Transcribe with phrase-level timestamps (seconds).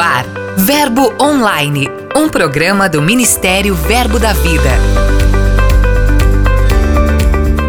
[0.00, 0.24] ar,
[0.56, 4.70] Verbo Online, um programa do Ministério Verbo da Vida.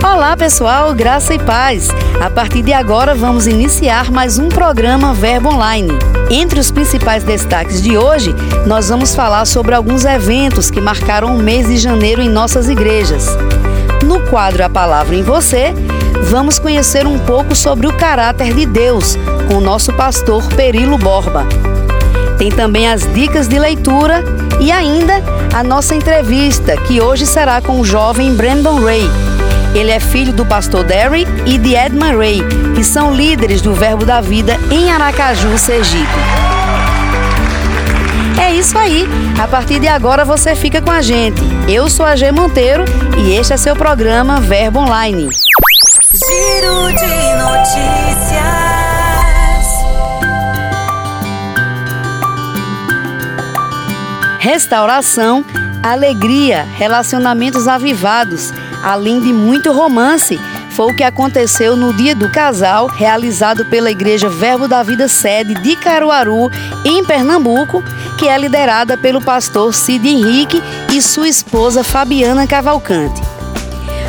[0.01, 1.89] Olá pessoal, graça e paz.
[2.21, 5.89] A partir de agora vamos iniciar mais um programa Verbo Online.
[6.29, 8.33] Entre os principais destaques de hoje,
[8.65, 13.27] nós vamos falar sobre alguns eventos que marcaram o mês de janeiro em nossas igrejas.
[14.05, 15.73] No quadro A Palavra em Você,
[16.23, 19.17] vamos conhecer um pouco sobre o caráter de Deus
[19.49, 21.45] com o nosso pastor Perilo Borba.
[22.41, 24.23] Tem também as dicas de leitura
[24.59, 25.21] e ainda
[25.53, 29.07] a nossa entrevista, que hoje será com o jovem Brandon Ray.
[29.75, 32.41] Ele é filho do pastor Derry e de Edmund Ray,
[32.73, 36.07] que são líderes do Verbo da Vida em Aracaju, Sergipe.
[38.43, 39.07] É isso aí.
[39.39, 41.43] A partir de agora você fica com a gente.
[41.67, 42.85] Eu sou a G Monteiro
[43.19, 45.29] e este é seu programa Verbo Online.
[46.11, 48.90] Giro de notícias.
[54.41, 55.45] Restauração,
[55.83, 58.51] alegria, relacionamentos avivados,
[58.83, 60.41] além de muito romance.
[60.71, 65.53] Foi o que aconteceu no Dia do Casal, realizado pela Igreja Verbo da Vida Sede
[65.61, 66.49] de Caruaru,
[66.83, 67.83] em Pernambuco,
[68.17, 70.59] que é liderada pelo pastor Cid Henrique
[70.91, 73.21] e sua esposa Fabiana Cavalcante.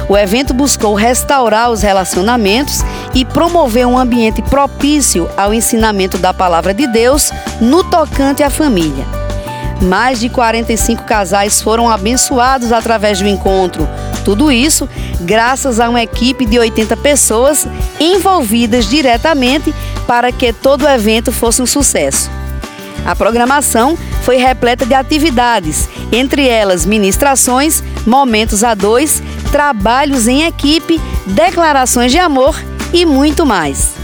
[0.09, 2.81] O evento buscou restaurar os relacionamentos
[3.15, 9.22] e promover um ambiente propício ao ensinamento da palavra de Deus no tocante à família.
[9.83, 13.89] Mais de 45 casais foram abençoados através do encontro.
[14.25, 14.89] Tudo isso
[15.21, 17.67] graças a uma equipe de 80 pessoas
[17.99, 19.75] envolvidas diretamente
[20.07, 22.31] para que todo o evento fosse um sucesso.
[23.05, 31.01] A programação foi repleta de atividades, entre elas ministrações, momentos a dois, trabalhos em equipe,
[31.27, 32.57] declarações de amor
[32.93, 34.02] e muito mais.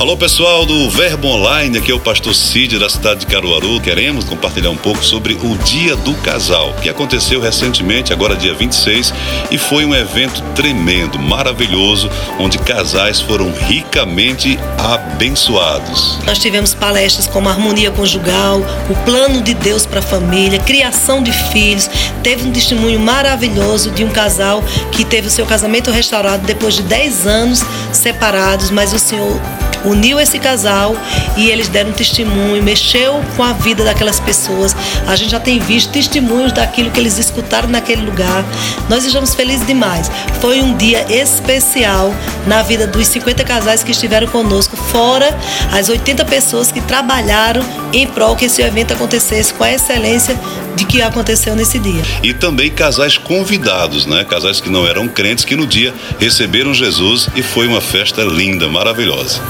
[0.00, 3.78] Alô pessoal do Verbo Online, aqui é o pastor Cid da cidade de Caruaru.
[3.82, 9.12] Queremos compartilhar um pouco sobre o Dia do Casal, que aconteceu recentemente, agora dia 26,
[9.50, 16.18] e foi um evento tremendo, maravilhoso, onde casais foram ricamente abençoados.
[16.24, 21.30] Nós tivemos palestras como harmonia conjugal, o plano de Deus para a família, criação de
[21.52, 21.90] filhos.
[22.22, 26.84] Teve um testemunho maravilhoso de um casal que teve o seu casamento restaurado depois de
[26.84, 27.62] 10 anos
[27.92, 29.38] separados, mas o Senhor
[29.84, 30.96] uniu esse casal
[31.36, 34.74] e eles deram testemunho, mexeu com a vida daquelas pessoas.
[35.06, 38.44] A gente já tem visto testemunhos daquilo que eles escutaram naquele lugar.
[38.88, 40.10] Nós estamos felizes demais.
[40.40, 42.14] Foi um dia especial
[42.46, 45.36] na vida dos 50 casais que estiveram conosco, fora
[45.72, 50.38] as 80 pessoas que trabalharam em prol que esse evento acontecesse com a excelência
[50.76, 52.02] de que aconteceu nesse dia.
[52.22, 54.24] E também casais convidados, né?
[54.24, 58.68] Casais que não eram crentes que no dia receberam Jesus e foi uma festa linda,
[58.68, 59.40] maravilhosa.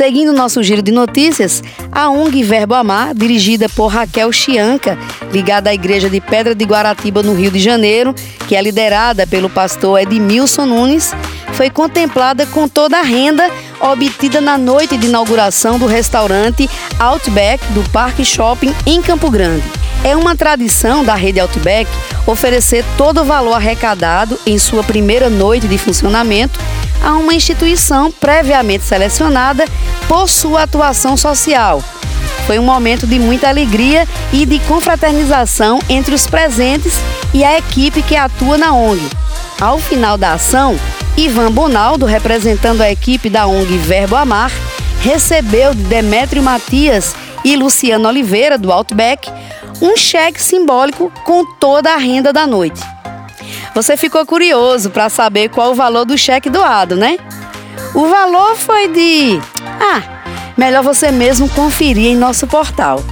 [0.00, 1.62] Seguindo nosso giro de notícias,
[1.92, 4.96] a ONG Verbo Amar, dirigida por Raquel Chianca,
[5.30, 8.14] ligada à Igreja de Pedra de Guaratiba, no Rio de Janeiro,
[8.48, 11.12] que é liderada pelo pastor Edmilson Nunes,
[11.52, 16.66] foi contemplada com toda a renda obtida na noite de inauguração do restaurante
[16.98, 19.64] Outback do Parque Shopping em Campo Grande.
[20.02, 21.90] É uma tradição da rede Outback
[22.26, 26.58] oferecer todo o valor arrecadado em sua primeira noite de funcionamento
[27.02, 29.64] a uma instituição previamente selecionada
[30.08, 31.82] por sua atuação social.
[32.46, 36.94] Foi um momento de muita alegria e de confraternização entre os presentes
[37.32, 39.00] e a equipe que atua na ONG.
[39.60, 40.78] Ao final da ação,
[41.16, 44.50] Ivan Bonaldo, representando a equipe da ONG Verbo Amar,
[45.02, 49.30] recebeu de Demétrio Matias e Luciano Oliveira, do Outback,
[49.80, 52.80] um cheque simbólico com toda a renda da noite.
[53.74, 57.18] Você ficou curioso para saber qual o valor do cheque doado, né?
[57.94, 59.40] O valor foi de.
[59.80, 60.02] Ah,
[60.56, 63.02] melhor você mesmo conferir em nosso portal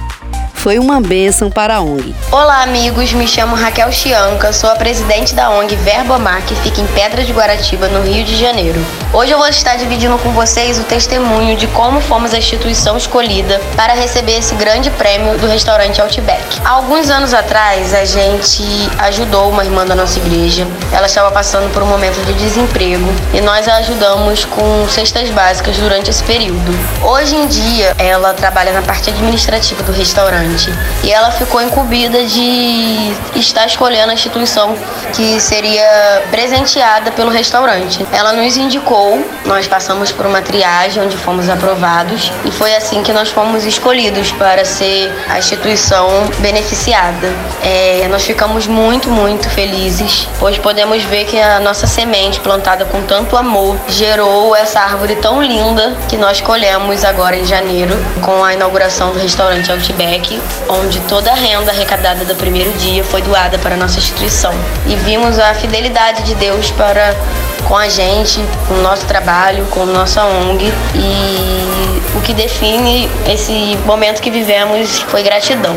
[0.59, 2.13] foi uma bênção para a ONG.
[2.31, 3.13] Olá, amigos.
[3.13, 7.23] Me chamo Raquel Chianca, sou a presidente da ONG Verbo Amar, que fica em Pedra
[7.23, 8.77] de Guaratiba, no Rio de Janeiro.
[9.13, 13.59] Hoje eu vou estar dividindo com vocês o testemunho de como fomos a instituição escolhida
[13.77, 16.43] para receber esse grande prêmio do restaurante Outback.
[16.65, 18.63] Há alguns anos atrás, a gente
[18.97, 20.67] ajudou uma irmã da nossa igreja.
[20.91, 25.77] Ela estava passando por um momento de desemprego e nós a ajudamos com cestas básicas
[25.77, 26.77] durante esse período.
[27.01, 30.73] Hoje em dia, ela trabalha na parte administrativa do restaurante gente.
[31.03, 34.75] E ela ficou incumbida de estar escolhendo a instituição
[35.13, 38.05] que seria presenteada pelo restaurante.
[38.11, 43.13] Ela nos indicou, nós passamos por uma triagem onde fomos aprovados e foi assim que
[43.13, 46.07] nós fomos escolhidos para ser a instituição
[46.39, 47.33] beneficiada.
[47.63, 53.01] É, nós ficamos muito, muito felizes, pois podemos ver que a nossa semente plantada com
[53.03, 58.53] tanto amor gerou essa árvore tão linda que nós colhemos agora em janeiro com a
[58.53, 63.75] inauguração do restaurante Outback, onde toda a renda arrecadada do primeiro dia foi doada para
[63.75, 64.53] a nossa instituição.
[64.87, 67.15] E vimos a fidelidade de Deus para
[67.67, 70.65] com a gente, com o nosso trabalho, com nossa ONG
[70.95, 75.75] e o que define esse momento que vivemos foi gratidão.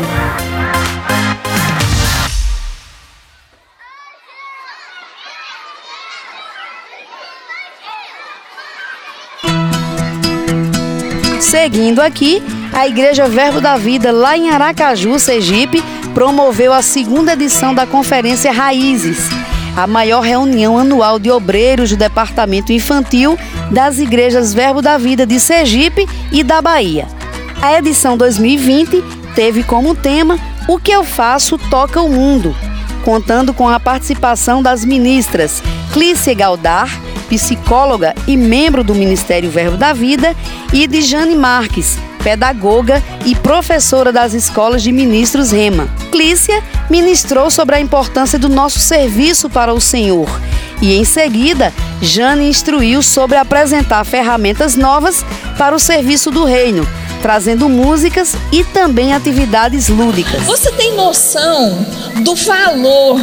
[11.39, 12.41] Seguindo aqui,
[12.73, 15.83] a Igreja Verbo da Vida, lá em Aracaju, Sergipe,
[16.13, 19.29] promoveu a segunda edição da Conferência Raízes,
[19.77, 23.37] a maior reunião anual de obreiros do Departamento Infantil
[23.69, 27.07] das Igrejas Verbo da Vida de Sergipe e da Bahia.
[27.61, 29.03] A edição 2020
[29.35, 32.55] teve como tema O que eu faço toca o mundo,
[33.05, 35.61] contando com a participação das ministras
[35.93, 36.89] Clícia Galdar,
[37.29, 40.35] psicóloga e membro do Ministério Verbo da Vida,
[40.73, 45.87] e de Jane Marques, pedagoga e professora das escolas de ministros Rema.
[46.11, 50.29] Clícia ministrou sobre a importância do nosso serviço para o Senhor
[50.81, 55.25] e, em seguida, Jane instruiu sobre apresentar ferramentas novas
[55.57, 56.87] para o serviço do reino,
[57.21, 60.43] trazendo músicas e também atividades lúdicas.
[60.43, 61.85] Você tem noção
[62.21, 63.19] do valor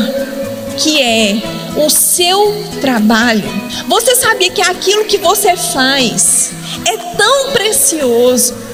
[0.79, 1.43] que é
[1.77, 3.45] o seu trabalho?
[3.87, 6.53] Você sabia que aquilo que você faz
[6.87, 8.70] é tão precioso?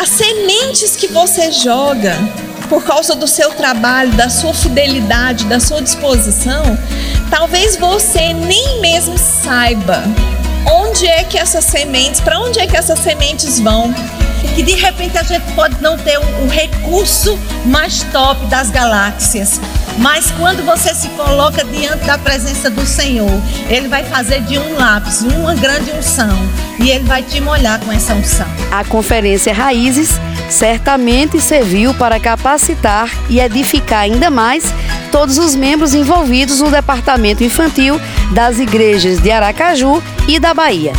[0.00, 2.14] As sementes que você joga
[2.68, 6.78] por causa do seu trabalho, da sua fidelidade, da sua disposição,
[7.28, 10.04] talvez você nem mesmo saiba
[10.66, 13.94] onde é que essas sementes, para onde é que essas sementes vão.
[14.56, 19.60] E de repente a gente pode não ter o um recurso mais top das galáxias,
[19.98, 23.30] mas quando você se coloca diante da presença do Senhor,
[23.68, 26.36] Ele vai fazer de um lápis uma grande unção
[26.78, 28.46] e Ele vai te molhar com essa unção.
[28.70, 34.72] A Conferência Raízes certamente serviu para capacitar e edificar ainda mais
[35.10, 38.00] todos os membros envolvidos no departamento infantil
[38.32, 40.92] das igrejas de Aracaju e da Bahia.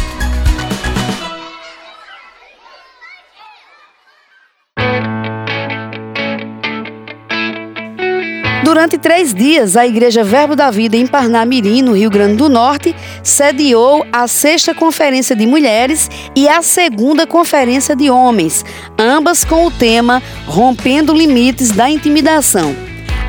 [8.63, 12.95] Durante três dias, a Igreja Verbo da Vida em Parnamirim, no Rio Grande do Norte,
[13.23, 18.63] sediou a sexta Conferência de Mulheres e a segunda Conferência de Homens,
[18.97, 22.75] ambas com o tema Rompendo Limites da Intimidação.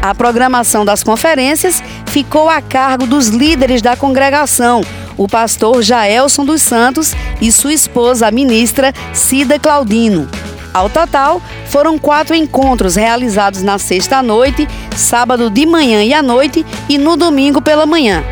[0.03, 4.83] A programação das conferências ficou a cargo dos líderes da congregação,
[5.21, 10.27] o pastor Jaelson dos Santos e sua esposa, a ministra Cida Claudino.
[10.73, 16.65] Ao total, foram quatro encontros realizados na sexta noite, sábado de manhã e à noite
[16.89, 18.25] e no domingo pela manhã.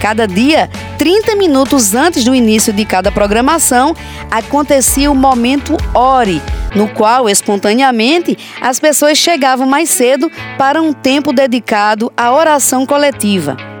[0.00, 3.92] Cada dia, 30 minutos antes do início de cada programação,
[4.30, 6.40] acontecia o momento Ore,
[6.76, 13.75] no qual, espontaneamente, as pessoas chegavam mais cedo para um tempo dedicado à oração coletiva.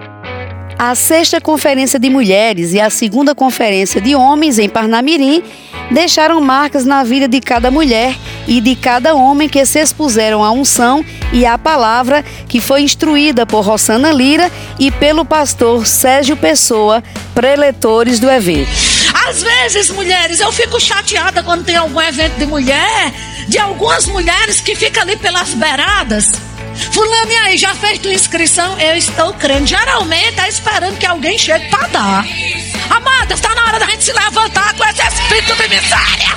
[0.78, 5.42] A sexta conferência de mulheres e a segunda conferência de homens em Parnamirim
[5.90, 8.14] deixaram marcas na vida de cada mulher
[8.46, 11.02] e de cada homem que se expuseram à unção
[11.32, 17.02] e à palavra que foi instruída por Rosana Lira e pelo pastor Sérgio Pessoa,
[17.34, 18.70] preletores do evento.
[19.26, 23.14] Às vezes, mulheres, eu fico chateada quando tem algum evento de mulher,
[23.48, 26.55] de algumas mulheres que ficam ali pelas beiradas
[26.92, 28.78] Fulano, e aí, já fez tua inscrição?
[28.78, 29.66] Eu estou crendo.
[29.66, 32.26] Geralmente está esperando que alguém chegue para dar.
[32.90, 36.36] Amada, está na hora da gente se levantar com esse espírito de miséria.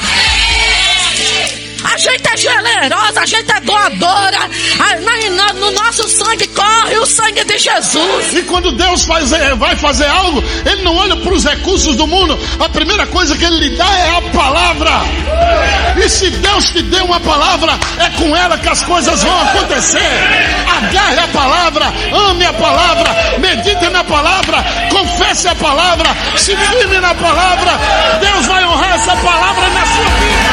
[1.82, 4.50] A gente é generosa, a gente é doadora.
[5.56, 8.34] No nosso sangue corre o sangue de Jesus.
[8.34, 12.38] E quando Deus faz, vai fazer algo, Ele não olha para os recursos do mundo.
[12.60, 14.49] A primeira coisa que Ele lhe dá é a palavra.
[16.20, 20.02] Se Deus te deu uma palavra, é com ela que as coisas vão acontecer.
[20.78, 21.86] Agarre a palavra,
[22.30, 24.62] ame a palavra, medite na palavra,
[24.92, 27.72] confesse a palavra, se firme na palavra.
[28.20, 30.50] Deus vai honrar essa palavra na sua vida.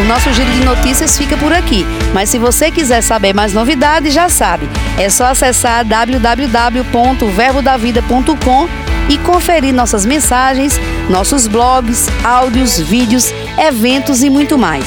[0.00, 4.12] O nosso giro de notícias fica por aqui, mas se você quiser saber mais novidades,
[4.12, 4.68] já sabe.
[4.98, 14.58] É só acessar www.verbodavida.com e conferir nossas mensagens, nossos blogs, áudios, vídeos, eventos e muito
[14.58, 14.84] mais.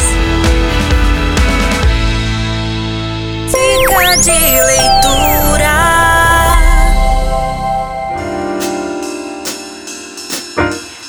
[4.18, 5.78] de leitura.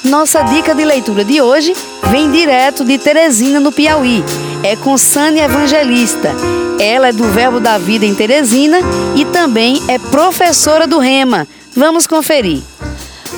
[0.05, 1.75] Nossa dica de leitura de hoje
[2.11, 4.23] vem direto de Teresina, no Piauí.
[4.63, 6.35] É com Sânia Evangelista.
[6.79, 8.79] Ela é do Verbo da Vida em Teresina
[9.17, 11.47] e também é professora do Rema.
[11.75, 12.63] Vamos conferir.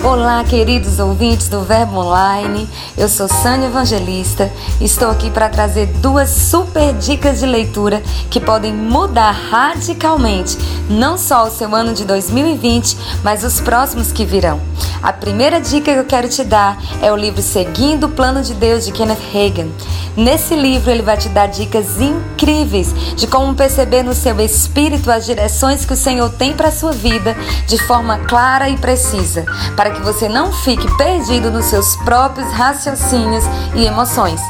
[0.03, 2.67] Olá, queridos ouvintes do Verbo Online.
[2.97, 4.51] Eu sou Sânia Evangelista.
[4.81, 10.57] Estou aqui para trazer duas super dicas de leitura que podem mudar radicalmente
[10.89, 14.59] não só o seu ano de 2020, mas os próximos que virão.
[15.03, 18.55] A primeira dica que eu quero te dar é o livro Seguindo o Plano de
[18.55, 19.69] Deus de Kenneth Hagan.
[20.17, 25.25] Nesse livro ele vai te dar dicas incríveis de como perceber no seu espírito as
[25.25, 29.90] direções que o Senhor tem para a sua vida de forma clara e precisa, para
[29.93, 33.45] que você não fique perdido nos seus próprios raciocínios
[33.75, 34.41] e emoções.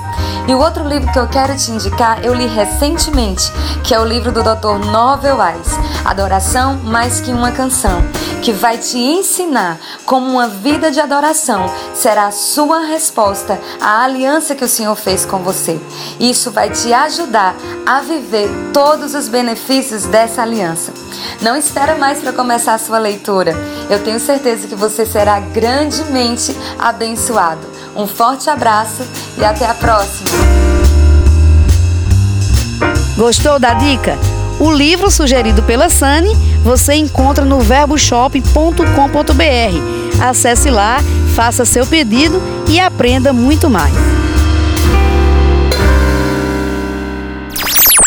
[0.49, 3.53] E o outro livro que eu quero te indicar, eu li recentemente,
[3.85, 4.85] que é o livro do Dr.
[4.91, 8.03] Novel Wise, Adoração Mais Que Uma Canção,
[8.43, 14.55] que vai te ensinar como uma vida de adoração será a sua resposta à aliança
[14.55, 15.79] que o Senhor fez com você.
[16.19, 17.55] Isso vai te ajudar
[17.87, 20.93] a viver todos os benefícios dessa aliança.
[21.43, 23.55] Não espera mais para começar a sua leitura.
[23.89, 27.61] Eu tenho certeza que você será grandemente abençoado.
[27.95, 29.03] Um forte abraço
[29.39, 30.31] e até a próxima.
[33.17, 34.19] Gostou da dica?
[34.59, 40.23] O livro sugerido pela Sani você encontra no verboshop.com.br.
[40.23, 40.99] Acesse lá,
[41.35, 43.95] faça seu pedido e aprenda muito mais.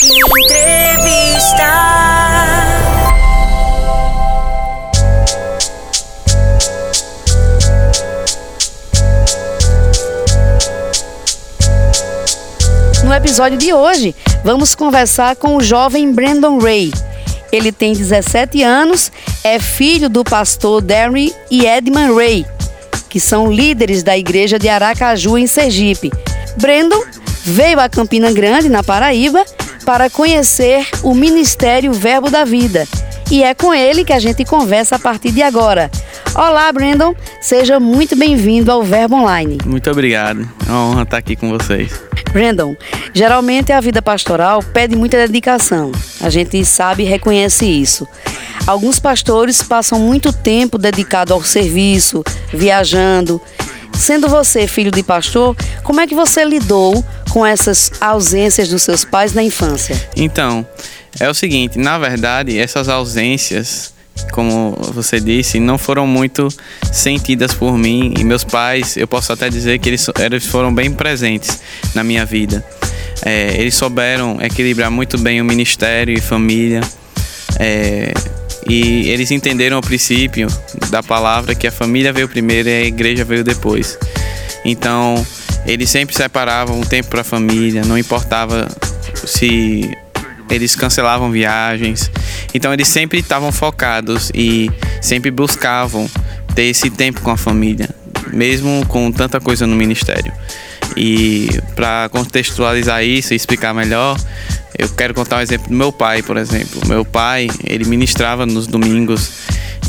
[0.01, 2.12] Entrevista.
[13.13, 16.91] No episódio de hoje, vamos conversar com o jovem Brandon Ray.
[17.51, 19.11] Ele tem 17 anos,
[19.43, 22.43] é filho do pastor Darry e Edmund Ray,
[23.09, 26.11] que são líderes da igreja de Aracaju, em Sergipe.
[26.57, 27.03] Brandon
[27.43, 29.45] veio a Campina Grande, na Paraíba,
[29.85, 32.87] para conhecer o Ministério Verbo da Vida.
[33.29, 35.91] E é com ele que a gente conversa a partir de agora.
[36.35, 37.13] Olá, Brandon.
[37.39, 39.59] Seja muito bem-vindo ao Verbo Online.
[39.63, 40.49] Muito obrigado.
[40.67, 42.01] É uma honra estar aqui com vocês.
[42.31, 42.75] Brandon,
[43.13, 45.91] geralmente a vida pastoral pede muita dedicação.
[46.19, 48.07] A gente sabe e reconhece isso.
[48.65, 53.39] Alguns pastores passam muito tempo dedicado ao serviço, viajando.
[53.93, 59.05] Sendo você filho de pastor, como é que você lidou com essas ausências dos seus
[59.05, 59.95] pais na infância?
[60.15, 60.65] Então,
[61.19, 63.92] é o seguinte, na verdade, essas ausências
[64.31, 66.47] como você disse, não foram muito
[66.91, 70.91] sentidas por mim e meus pais, eu posso até dizer que eles, eles foram bem
[70.91, 71.59] presentes
[71.93, 72.63] na minha vida.
[73.25, 76.81] É, eles souberam equilibrar muito bem o ministério e família.
[77.59, 78.13] É,
[78.67, 80.47] e eles entenderam o princípio
[80.89, 83.97] da palavra que a família veio primeiro e a igreja veio depois.
[84.65, 85.25] Então,
[85.65, 88.67] eles sempre separavam um tempo para a família, não importava
[89.25, 89.91] se
[90.49, 92.09] eles cancelavam viagens.
[92.53, 94.69] Então eles sempre estavam focados e
[95.01, 96.09] sempre buscavam
[96.55, 97.89] ter esse tempo com a família,
[98.31, 100.31] mesmo com tanta coisa no ministério.
[100.95, 104.17] E para contextualizar isso e explicar melhor,
[104.77, 106.81] eu quero contar um exemplo do meu pai, por exemplo.
[106.87, 109.31] Meu pai, ele ministrava nos domingos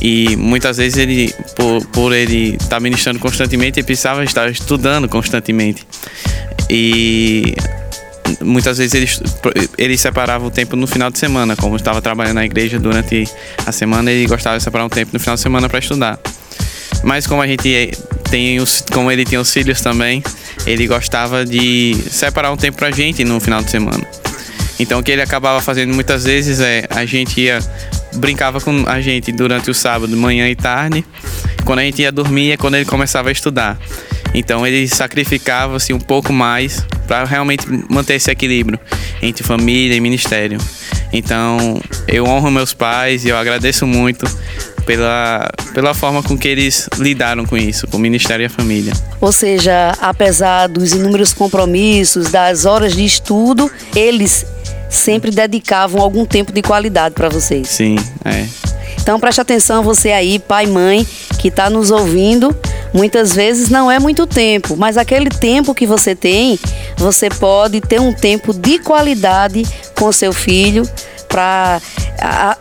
[0.01, 5.09] e muitas vezes ele, por, por ele estar tá ministrando constantemente, ele precisava estar estudando
[5.09, 5.87] constantemente.
[6.71, 7.55] E
[8.41, 9.21] muitas vezes eles,
[9.77, 13.29] eles separavam o tempo no final de semana, como estava trabalhando na igreja durante
[13.67, 16.19] a semana, ele gostava de separar um tempo no final de semana para estudar.
[17.03, 17.91] Mas como a gente
[18.31, 20.23] tem os, como ele tinha os filhos também,
[20.67, 24.07] ele gostava de separar um tempo para a gente no final de semana.
[24.79, 27.59] Então o que ele acabava fazendo muitas vezes é a gente ia
[28.15, 31.05] brincava com a gente durante o sábado, manhã e tarde.
[31.65, 33.79] Quando a gente ia dormir é quando ele começava a estudar.
[34.35, 38.79] Então ele sacrificava-se um pouco mais para realmente manter esse equilíbrio
[39.23, 40.59] entre família e ministério.
[41.13, 44.27] Então eu honro meus pais e eu agradeço muito
[44.85, 48.93] pela, pela forma com que eles lidaram com isso, com o ministério e a família.
[49.21, 54.45] Ou seja, apesar dos inúmeros compromissos, das horas de estudo, eles
[54.91, 57.69] sempre dedicavam algum tempo de qualidade para vocês.
[57.69, 58.47] Sim, é.
[59.01, 61.07] Então preste atenção você aí, pai, mãe,
[61.45, 62.57] que está nos ouvindo.
[62.95, 66.59] Muitas vezes não é muito tempo, mas aquele tempo que você tem,
[66.97, 69.63] você pode ter um tempo de qualidade
[69.95, 70.89] com seu filho
[71.29, 71.83] para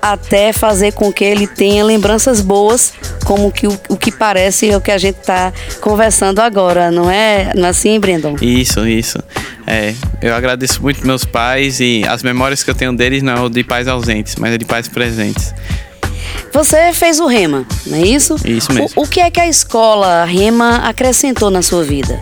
[0.01, 2.91] até fazer com que ele tenha lembranças boas,
[3.23, 7.09] como que o, o que parece é o que a gente está conversando agora, não
[7.09, 8.35] é, não é assim, Brandon?
[8.41, 9.19] Isso, isso.
[9.65, 13.49] É, eu agradeço muito meus pais e as memórias que eu tenho deles não é
[13.49, 15.53] de pais ausentes, mas é de pais presentes.
[16.53, 18.35] Você fez o Rema, não é isso?
[18.45, 18.91] Isso mesmo.
[18.95, 22.19] O, o que é que a escola Rema acrescentou na sua vida?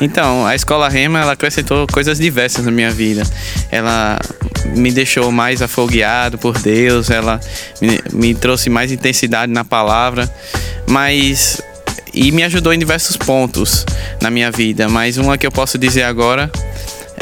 [0.00, 3.22] Então, a escola Rema ela acrescentou coisas diversas na minha vida.
[3.70, 4.18] Ela
[4.76, 7.40] me deixou mais afogueado por Deus, ela
[7.80, 10.32] me, me trouxe mais intensidade na palavra,
[10.86, 11.60] mas
[12.12, 13.86] e me ajudou em diversos pontos
[14.20, 14.88] na minha vida.
[14.88, 16.50] Mas uma que eu posso dizer agora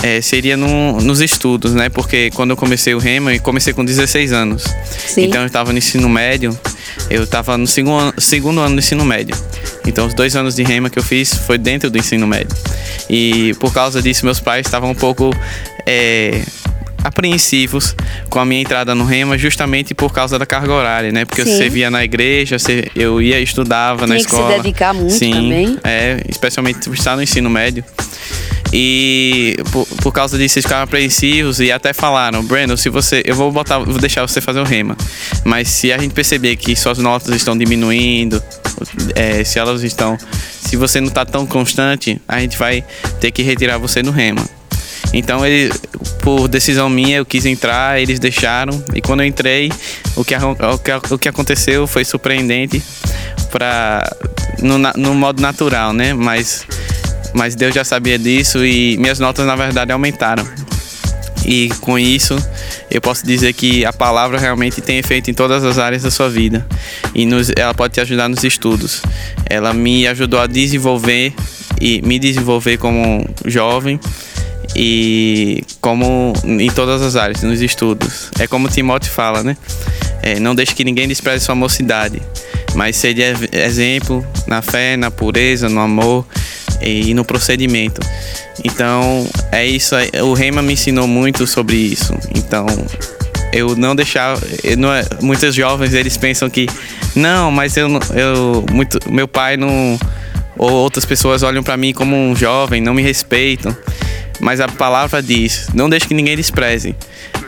[0.02, 1.88] é, seria no, nos estudos, né?
[1.88, 4.64] Porque quando eu comecei o Rema, eu comecei com 16 anos.
[5.06, 5.24] Sim.
[5.24, 6.58] Então eu estava no ensino médio,
[7.10, 9.36] eu estava no segundo, segundo ano do ensino médio.
[9.86, 12.56] Então os dois anos de Rema que eu fiz foi dentro do ensino médio.
[13.08, 15.34] E por causa disso, meus pais estavam um pouco.
[15.86, 16.42] É,
[17.02, 17.94] apreensivos
[18.28, 21.24] com a minha entrada no Rema justamente por causa da carga horária, né?
[21.24, 21.50] Porque Sim.
[21.50, 22.56] eu servia na igreja,
[22.94, 24.56] eu ia estudava na Tinha que se escola.
[24.56, 25.78] dedicar muito Sim, também.
[25.82, 27.84] É, especialmente por estar no ensino médio.
[28.72, 33.22] E por, por causa disso eles ficaram apreensivos e até falaram, Breno, se você.
[33.24, 34.96] Eu vou botar, vou deixar você fazer o rema.
[35.44, 38.42] Mas se a gente perceber que suas notas estão diminuindo,
[39.14, 40.16] é, se elas estão.
[40.60, 42.84] Se você não está tão constante, a gente vai
[43.20, 44.44] ter que retirar você no rema.
[45.12, 45.72] Então, ele,
[46.22, 48.82] por decisão minha, eu quis entrar, eles deixaram.
[48.94, 49.72] E quando eu entrei,
[50.14, 52.82] o que, o que, o que aconteceu foi surpreendente
[53.50, 54.08] pra,
[54.60, 56.14] no, no modo natural, né?
[56.14, 56.64] Mas,
[57.34, 60.46] mas Deus já sabia disso e minhas notas, na verdade, aumentaram.
[61.44, 62.36] E com isso,
[62.90, 66.28] eu posso dizer que a palavra realmente tem efeito em todas as áreas da sua
[66.28, 66.66] vida.
[67.14, 69.02] E nos- ela pode te ajudar nos estudos.
[69.46, 71.32] Ela me ajudou a desenvolver
[71.80, 73.98] e me desenvolver como jovem
[74.76, 78.30] e como em todas as áreas, nos estudos.
[78.38, 79.56] É como Timóteo fala, né?
[80.22, 82.20] É, não deixe que ninguém despreze sua mocidade,
[82.74, 86.26] mas seja exemplo na fé, na pureza, no amor
[86.80, 88.00] e no procedimento.
[88.64, 89.94] Então, é isso.
[89.94, 90.10] aí.
[90.22, 92.14] O Rema me ensinou muito sobre isso.
[92.34, 92.66] Então,
[93.52, 94.38] eu não deixar.
[94.62, 96.66] eu não é- muitos jovens eles pensam que
[97.14, 99.98] não, mas eu, eu muito, meu pai não
[100.56, 103.74] ou outras pessoas olham para mim como um jovem, não me respeitam.
[104.38, 106.94] Mas a palavra diz: não deixe que ninguém despreze.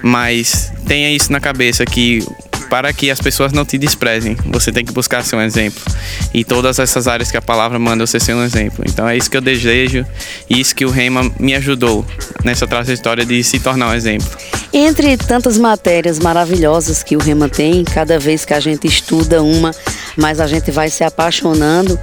[0.02, 2.24] Mas tenha isso na cabeça que
[2.72, 5.82] para que as pessoas não te desprezem, você tem que buscar ser um exemplo.
[6.32, 8.82] E todas essas áreas que a palavra manda você ser um exemplo.
[8.88, 10.06] Então é isso que eu desejo
[10.48, 12.02] e isso que o Rema me ajudou
[12.42, 14.26] nessa trajetória de se tornar um exemplo.
[14.72, 19.72] Entre tantas matérias maravilhosas que o Rema tem, cada vez que a gente estuda uma,
[20.16, 22.00] mas a gente vai se apaixonando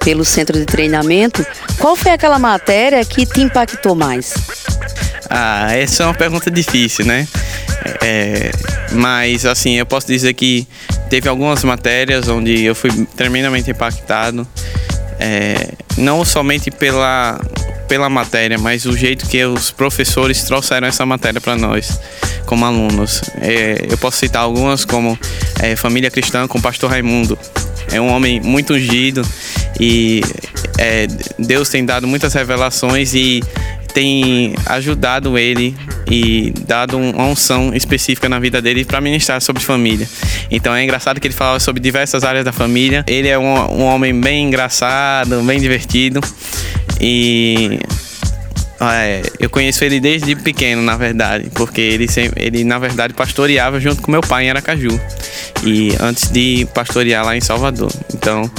[0.00, 1.46] pelo centro de treinamento,
[1.78, 4.34] qual foi aquela matéria que te impactou mais?
[5.30, 7.26] Ah, essa é uma pergunta difícil, né?
[8.02, 8.50] É,
[8.92, 10.66] mas, assim, eu posso dizer que
[11.08, 14.46] teve algumas matérias onde eu fui tremendamente impactado.
[15.20, 17.38] é, não somente pela,
[17.86, 22.00] pela matéria, mas o jeito que os professores trouxeram essa matéria para nós,
[22.46, 23.20] como alunos.
[23.40, 25.18] É, eu posso citar algumas, como
[25.60, 27.38] é, Família Cristã com o Pastor Raimundo.
[27.92, 29.26] É um homem muito ungido
[29.78, 30.22] e
[30.78, 31.06] é,
[31.38, 33.42] Deus tem dado muitas revelações e
[33.92, 35.74] tem ajudado ele
[36.10, 40.08] e dado um- uma unção específica na vida dele para ministrar sobre família.
[40.50, 43.04] Então é engraçado que ele fala sobre diversas áreas da família.
[43.06, 43.44] Ele é um,
[43.80, 46.20] um homem bem engraçado, bem divertido
[47.00, 47.78] e
[48.80, 54.00] é, eu conheço ele desde pequeno, na verdade, porque ele, ele na verdade pastoreava junto
[54.00, 54.98] com meu pai em Aracaju
[55.62, 57.92] e antes de pastorear lá em Salvador.
[58.14, 58.50] Então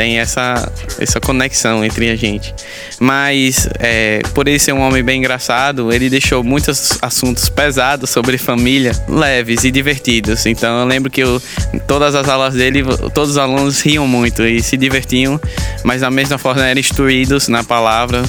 [0.00, 2.54] tem essa, essa conexão entre a gente.
[2.98, 8.38] Mas é, por ele ser um homem bem engraçado, ele deixou muitos assuntos pesados sobre
[8.38, 10.46] família leves e divertidos.
[10.46, 11.42] Então eu lembro que eu,
[11.86, 12.82] todas as aulas dele,
[13.12, 15.38] todos os alunos riam muito e se divertiam,
[15.84, 18.22] mas da mesma forma eram instruídos na palavra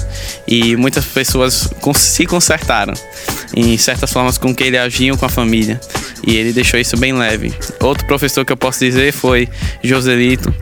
[0.46, 2.94] e muitas pessoas se consertaram
[3.56, 5.80] em certas formas com que ele agiam com a família
[6.28, 7.54] e ele deixou isso bem leve.
[7.80, 9.48] Outro professor que eu posso dizer foi
[9.82, 10.54] Joselito,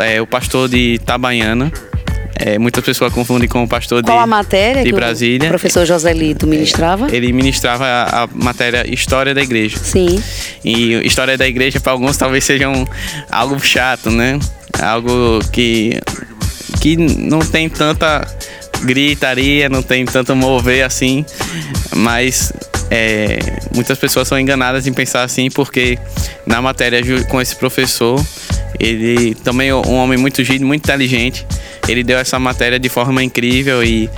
[0.00, 1.72] é, o pastor de Itabaiana.
[2.42, 5.46] É, muitas pessoas confundem com o pastor Qual de, a matéria de Brasília.
[5.46, 7.14] o professor Joselito ministrava?
[7.14, 9.76] Ele ministrava a, a matéria História da Igreja.
[9.76, 10.22] Sim.
[10.64, 12.86] E História da Igreja, para alguns, talvez seja um,
[13.30, 14.38] algo chato, né?
[14.80, 16.00] Algo que,
[16.80, 18.26] que não tem tanta
[18.84, 21.26] gritaria, não tem tanto mover assim,
[21.94, 22.52] mas
[22.90, 23.38] é,
[23.74, 25.98] muitas pessoas são enganadas em pensar assim, porque
[26.46, 28.24] na matéria com esse professor,
[28.80, 31.46] ele também é um homem muito giro, muito inteligente,
[31.86, 34.08] ele deu essa matéria de forma incrível e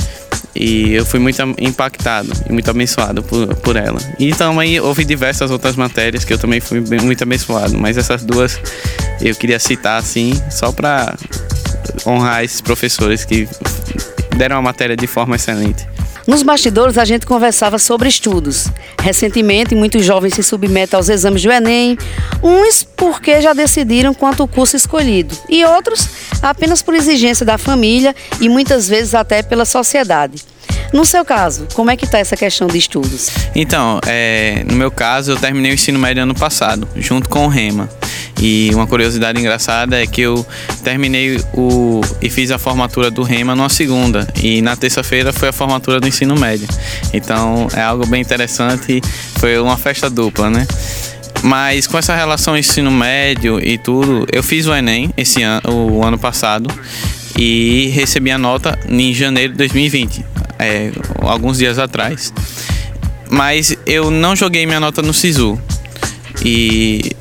[0.54, 3.98] E eu fui muito impactado e muito abençoado por, por ela.
[4.18, 8.60] E também houve diversas outras matérias que eu também fui muito abençoado, mas essas duas
[9.20, 11.16] eu queria citar assim, só para
[12.06, 13.48] honrar esses professores que
[14.36, 15.86] deram a matéria de forma excelente.
[16.26, 18.68] Nos bastidores, a gente conversava sobre estudos.
[19.00, 21.98] Recentemente, muitos jovens se submetem aos exames do Enem,
[22.42, 26.08] uns porque já decidiram quanto o curso escolhido, e outros
[26.40, 30.42] apenas por exigência da família e muitas vezes até pela sociedade.
[30.92, 33.30] No seu caso, como é que está essa questão de estudos?
[33.54, 37.48] Então, é, no meu caso, eu terminei o ensino médio ano passado, junto com o
[37.48, 37.88] REMA.
[38.44, 40.44] E uma curiosidade engraçada é que eu
[40.82, 45.52] terminei o e fiz a formatura do Rema numa segunda e na terça-feira foi a
[45.52, 46.66] formatura do ensino médio.
[47.12, 49.00] Então é algo bem interessante,
[49.38, 50.66] foi uma festa dupla, né?
[51.44, 56.04] Mas com essa relação ensino médio e tudo, eu fiz o ENEM esse ano, o
[56.04, 56.68] ano passado
[57.38, 60.24] e recebi a nota em janeiro de 2020,
[60.58, 62.34] é, alguns dias atrás.
[63.30, 65.56] Mas eu não joguei minha nota no SISU.
[66.44, 67.12] E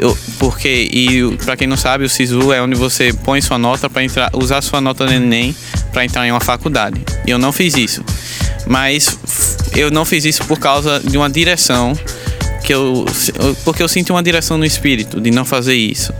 [0.00, 3.88] eu, porque e para quem não sabe, o SISU é onde você põe sua nota
[3.90, 5.54] para usar sua nota do ENEM
[5.92, 7.00] para entrar em uma faculdade.
[7.26, 8.02] E eu não fiz isso.
[8.66, 11.92] Mas eu não fiz isso por causa de uma direção
[12.64, 13.04] que eu
[13.62, 16.14] porque eu senti uma direção no espírito de não fazer isso.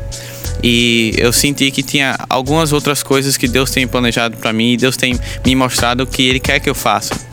[0.62, 4.76] E eu senti que tinha algumas outras coisas que Deus tem planejado para mim e
[4.76, 7.29] Deus tem me mostrado que ele quer que eu faça.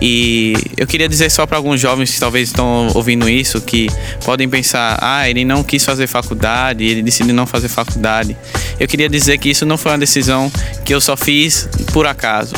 [0.00, 3.88] E eu queria dizer só para alguns jovens que talvez estão ouvindo isso, que
[4.24, 8.36] podem pensar: ah, ele não quis fazer faculdade, ele decidiu não fazer faculdade.
[8.78, 10.50] Eu queria dizer que isso não foi uma decisão
[10.84, 12.54] que eu só fiz por acaso.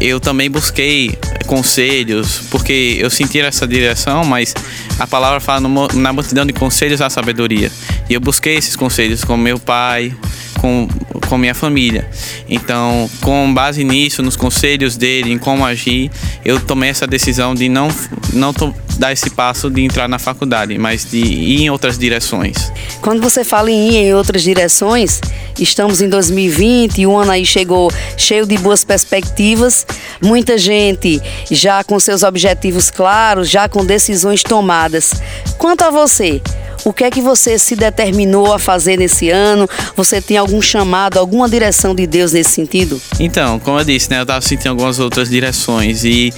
[0.00, 4.54] Eu também busquei conselhos, porque eu senti essa direção, mas
[4.98, 7.72] a palavra fala no, na multidão de conselhos a sabedoria.
[8.08, 10.14] E eu busquei esses conselhos com meu pai,
[10.60, 10.88] com,
[11.20, 12.08] com minha família.
[12.48, 16.10] Então, com base nisso, nos conselhos dele, em como agir,
[16.44, 17.88] eu tomei essa decisão de não,
[18.32, 18.52] não
[18.98, 22.72] dar esse passo de entrar na faculdade, mas de ir em outras direções.
[23.00, 25.20] Quando você fala em ir em outras direções,
[25.58, 29.86] estamos em 2020 e o ano aí chegou cheio de boas perspectivas,
[30.20, 35.14] muita gente já com seus objetivos claros, já com decisões tomadas.
[35.56, 36.42] Quanto a você,
[36.88, 39.68] o que é que você se determinou a fazer nesse ano?
[39.94, 42.98] Você tem algum chamado, alguma direção de Deus nesse sentido?
[43.20, 46.32] Então, como eu disse, né, eu estava sentindo algumas outras direções e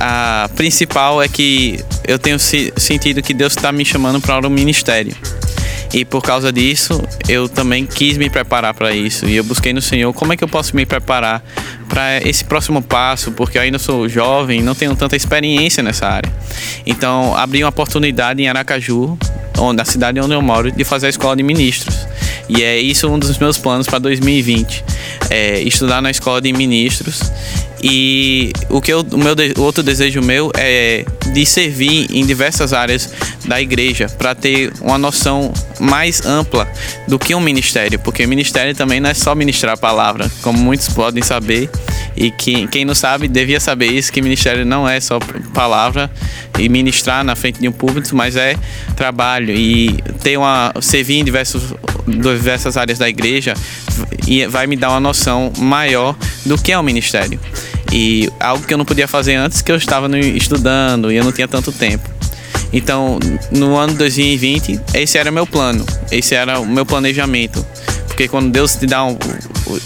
[0.00, 5.14] a principal é que eu tenho sentido que Deus está me chamando para o ministério.
[5.92, 9.26] E por causa disso, eu também quis me preparar para isso.
[9.26, 11.42] E eu busquei no Senhor como é que eu posso me preparar
[11.88, 16.32] para esse próximo passo, porque eu ainda sou jovem, não tenho tanta experiência nessa área.
[16.86, 19.18] Então, abri uma oportunidade em Aracaju,
[19.72, 22.06] na cidade onde eu moro, de fazer a escola de ministros.
[22.48, 24.84] E é isso um dos meus planos para 2020,
[25.30, 27.20] é estudar na escola de ministros.
[27.82, 32.72] E o que eu, o meu o outro desejo meu é de servir em diversas
[32.72, 33.10] áreas
[33.46, 36.68] da igreja para ter uma noção mais ampla
[37.08, 40.88] do que um ministério, porque ministério também não é só ministrar a palavra, como muitos
[40.88, 41.70] podem saber.
[42.16, 45.18] E que, quem não sabe devia saber isso, que ministério não é só
[45.54, 46.10] palavra
[46.58, 48.56] e ministrar na frente de um público, mas é
[48.96, 51.62] trabalho e ter uma servir em diversos,
[52.06, 53.54] diversas áreas da igreja
[54.30, 56.16] e vai me dar uma noção maior
[56.46, 57.38] do que é o ministério.
[57.92, 61.32] E algo que eu não podia fazer antes que eu estava estudando e eu não
[61.32, 62.08] tinha tanto tempo.
[62.72, 63.18] Então,
[63.50, 67.66] no ano 2020, esse era meu plano, esse era o meu planejamento.
[68.06, 69.18] Porque quando Deus te dá um,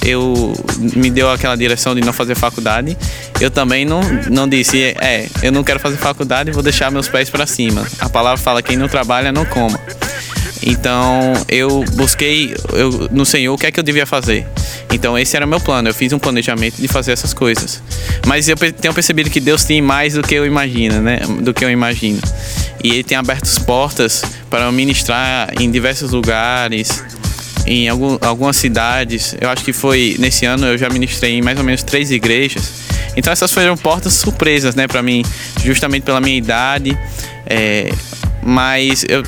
[0.05, 0.53] eu
[0.95, 2.99] me deu aquela direção de não fazer faculdade,
[3.41, 7.31] eu também não, não disse, é, eu não quero fazer faculdade, vou deixar meus pés
[7.31, 7.87] para cima.
[7.99, 9.81] A palavra fala quem não trabalha não coma.
[10.67, 14.47] Então eu busquei eu, no Senhor o que é que eu devia fazer.
[14.93, 15.89] Então esse era meu plano.
[15.89, 17.83] Eu fiz um planejamento de fazer essas coisas.
[18.27, 21.21] Mas eu tenho percebido que Deus tem mais do que eu imagino, né?
[21.43, 22.21] Do que eu imagino.
[22.83, 27.05] E Ele tem aberto as portas para eu ministrar em diversos lugares,
[27.67, 29.37] em algum, algumas cidades.
[29.41, 32.73] Eu acho que foi nesse ano eu já ministrei em mais ou menos três igrejas.
[33.17, 35.23] Então essas foram portas surpresas, né, para mim,
[35.63, 36.97] justamente pela minha idade.
[37.47, 37.93] É,
[38.43, 39.23] mas eu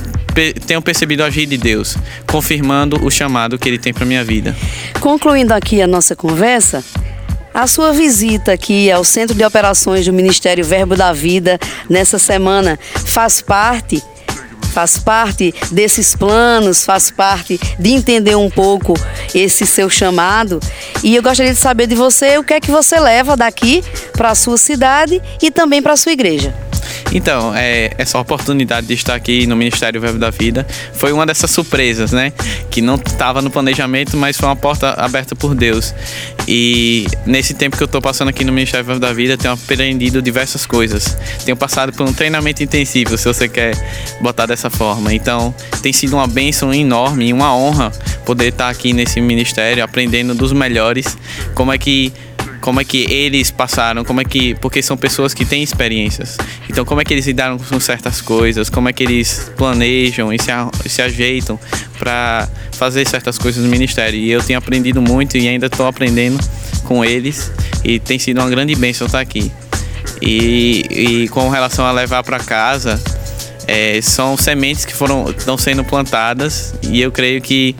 [0.66, 1.96] tenho percebido a agir de Deus,
[2.26, 4.54] confirmando o chamado que Ele tem para minha vida.
[5.00, 6.84] Concluindo aqui a nossa conversa,
[7.54, 12.78] a sua visita aqui ao Centro de Operações do Ministério Verbo da Vida nessa semana
[13.06, 14.02] faz parte
[14.76, 18.92] faz parte desses planos, faz parte de entender um pouco
[19.34, 20.60] esse seu chamado.
[21.02, 24.32] E eu gostaria de saber de você o que é que você leva daqui para
[24.32, 26.65] a sua cidade e também para a sua igreja.
[27.12, 31.50] Então, é, essa oportunidade de estar aqui no Ministério Verbo da Vida foi uma dessas
[31.50, 32.32] surpresas, né?
[32.70, 35.94] Que não estava no planejamento, mas foi uma porta aberta por Deus.
[36.48, 40.22] E nesse tempo que eu estou passando aqui no Ministério Verbo da Vida, tenho aprendido
[40.22, 41.16] diversas coisas.
[41.44, 43.74] Tenho passado por um treinamento intensivo, se você quer
[44.20, 45.12] botar dessa forma.
[45.12, 47.90] Então, tem sido uma bênção enorme e uma honra
[48.24, 51.16] poder estar aqui nesse ministério, aprendendo dos melhores,
[51.54, 52.12] como é que
[52.66, 54.56] como é que eles passaram, como é que.
[54.56, 56.36] Porque são pessoas que têm experiências.
[56.68, 60.36] Então, como é que eles lidaram com certas coisas, como é que eles planejam e
[60.40, 60.50] se,
[60.88, 61.60] se ajeitam
[61.96, 64.18] para fazer certas coisas no ministério.
[64.18, 66.42] E eu tenho aprendido muito e ainda estou aprendendo
[66.82, 67.52] com eles.
[67.84, 69.52] E tem sido uma grande bênção estar aqui.
[70.20, 73.00] E, e com relação a levar para casa,
[73.68, 77.76] é, são sementes que foram estão sendo plantadas e eu creio que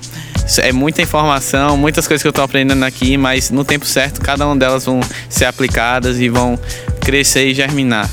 [0.59, 4.47] é muita informação, muitas coisas que eu estou aprendendo aqui, mas no tempo certo cada
[4.47, 6.59] uma delas vão ser aplicadas e vão
[7.01, 8.09] crescer e germinar.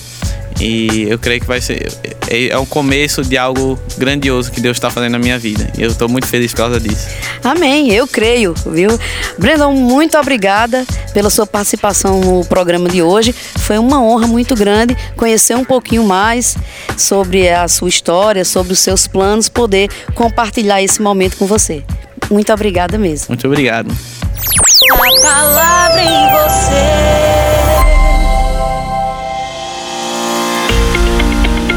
[0.59, 1.87] E eu creio que vai ser
[2.27, 5.71] é, é o começo de algo grandioso que Deus está fazendo na minha vida.
[5.77, 7.07] E eu estou muito feliz por causa disso.
[7.43, 8.89] Amém, eu creio, viu?
[9.37, 13.33] Brendon, muito obrigada pela sua participação no programa de hoje.
[13.33, 16.55] Foi uma honra muito grande conhecer um pouquinho mais
[16.97, 21.83] sobre a sua história, sobre os seus planos, poder compartilhar esse momento com você.
[22.29, 23.27] Muito obrigada mesmo.
[23.29, 23.91] Muito obrigado.
[23.91, 27.23] A palavra em você.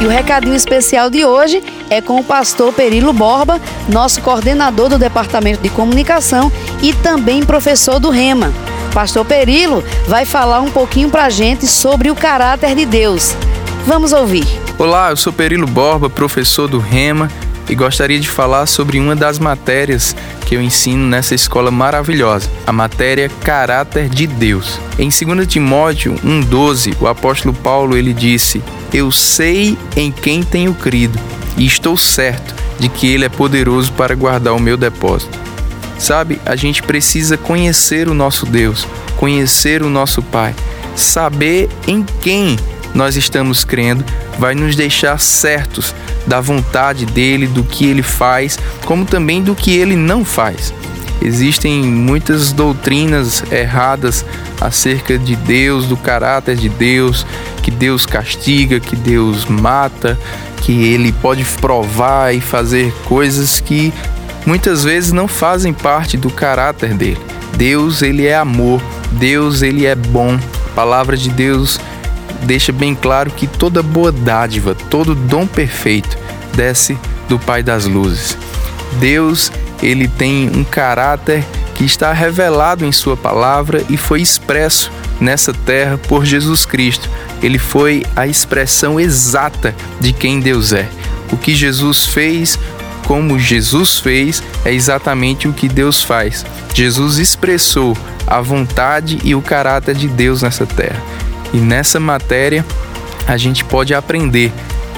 [0.00, 4.98] E o recadinho especial de hoje é com o pastor Perilo Borba, nosso coordenador do
[4.98, 8.52] Departamento de Comunicação e também professor do Rema.
[8.92, 13.35] Pastor Perilo vai falar um pouquinho pra gente sobre o caráter de Deus.
[13.87, 14.46] Vamos ouvir.
[14.78, 17.30] Olá, eu sou Perilo Borba, professor do Rema
[17.68, 22.72] e gostaria de falar sobre uma das matérias que eu ensino nessa escola maravilhosa, a
[22.72, 24.79] matéria Caráter de Deus.
[24.98, 31.18] Em 2 Timóteo 1:12, o apóstolo Paulo ele disse: "Eu sei em quem tenho crido
[31.57, 35.46] e estou certo de que ele é poderoso para guardar o meu depósito."
[35.98, 40.55] Sabe, a gente precisa conhecer o nosso Deus, conhecer o nosso Pai,
[40.94, 42.59] saber em quem
[42.96, 44.02] nós estamos crendo
[44.38, 45.94] vai nos deixar certos
[46.26, 50.74] da vontade dele, do que ele faz, como também do que ele não faz.
[51.22, 54.24] Existem muitas doutrinas erradas
[54.61, 57.26] acerca de Deus, do caráter de Deus,
[57.62, 60.18] que Deus castiga, que Deus mata,
[60.62, 63.92] que ele pode provar e fazer coisas que
[64.44, 67.20] muitas vezes não fazem parte do caráter dele.
[67.56, 68.80] Deus, ele é amor,
[69.12, 70.38] Deus, ele é bom.
[70.66, 71.80] A palavra de Deus
[72.46, 76.16] deixa bem claro que toda boa dádiva, todo dom perfeito
[76.54, 76.96] desce
[77.28, 78.38] do Pai das Luzes.
[78.98, 85.52] Deus, ele tem um caráter que está revelado em sua palavra e foi expresso nessa
[85.52, 87.11] terra por Jesus Cristo.
[87.42, 90.88] Ele foi a expressão exata de quem Deus é.
[91.30, 92.59] O que Jesus fez,
[93.06, 96.46] como Jesus fez, é exatamente o que Deus faz.
[96.72, 101.02] Jesus expressou a vontade e o caráter de Deus nessa terra.
[101.57, 102.62] E nessa matéria
[103.27, 104.53] a gente pode aprender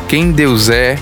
[0.08, 0.98] quem Deus é,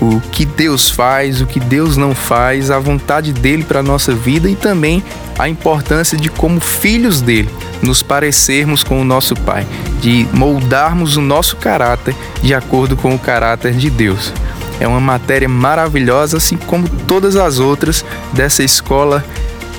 [0.00, 4.14] o que Deus faz, o que Deus não faz, a vontade dele para a nossa
[4.14, 5.04] vida e também
[5.38, 7.50] a importância de, como filhos dele,
[7.82, 9.66] nos parecermos com o nosso Pai,
[10.00, 14.32] de moldarmos o nosso caráter de acordo com o caráter de Deus.
[14.80, 19.22] É uma matéria maravilhosa, assim como todas as outras dessa escola,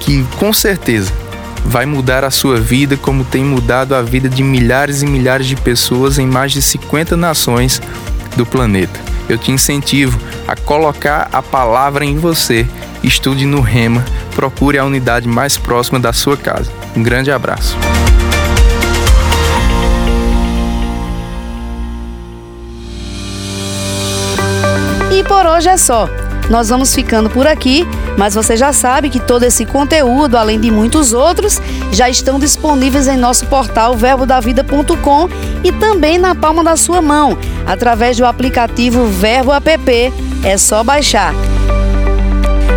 [0.01, 1.22] que com certeza
[1.65, 5.55] vai mudar a sua vida, como tem mudado a vida de milhares e milhares de
[5.55, 7.81] pessoas em mais de 50 nações
[8.35, 8.99] do planeta.
[9.27, 12.67] Eu te incentivo a colocar a palavra em você.
[13.03, 14.03] Estude no Rema,
[14.35, 16.71] procure a unidade mais próxima da sua casa.
[16.95, 17.77] Um grande abraço.
[25.11, 26.09] E por hoje é só.
[26.49, 30.69] Nós vamos ficando por aqui, mas você já sabe que todo esse conteúdo, além de
[30.69, 35.29] muitos outros, já estão disponíveis em nosso portal verbodavida.com
[35.63, 40.13] e também na palma da sua mão, através do aplicativo Verbo App.
[40.43, 41.33] É só baixar.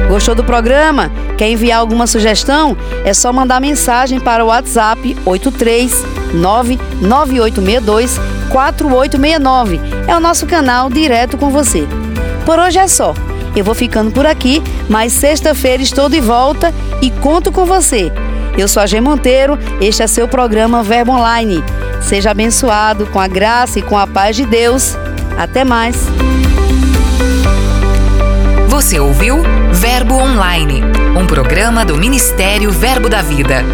[0.09, 1.11] Gostou do programa?
[1.37, 2.77] Quer enviar alguma sugestão?
[3.05, 9.81] É só mandar mensagem para o WhatsApp 8399862 4869.
[10.07, 11.89] É o nosso canal direto com você.
[12.45, 13.13] Por hoje é só.
[13.57, 18.13] Eu vou ficando por aqui, mas sexta-feira estou de volta e conto com você.
[18.59, 21.65] Eu sou a G Monteiro, este é seu programa Verbo Online.
[22.03, 24.95] Seja abençoado com a graça e com a paz de Deus.
[25.39, 25.97] Até mais.
[28.69, 29.43] Você ouviu
[29.73, 30.83] Verbo Online,
[31.19, 33.65] um programa do Ministério Verbo da Vida.